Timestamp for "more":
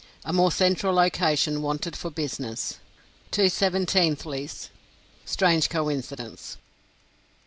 0.33-0.51